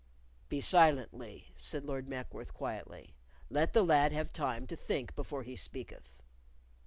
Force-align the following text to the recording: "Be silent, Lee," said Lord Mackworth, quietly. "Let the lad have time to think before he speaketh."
"Be 0.49 0.61
silent, 0.61 1.13
Lee," 1.13 1.51
said 1.53 1.85
Lord 1.85 2.07
Mackworth, 2.07 2.55
quietly. 2.55 3.13
"Let 3.51 3.73
the 3.73 3.83
lad 3.85 4.11
have 4.11 4.33
time 4.33 4.65
to 4.65 4.75
think 4.75 5.13
before 5.13 5.43
he 5.43 5.55
speaketh." 5.55 6.15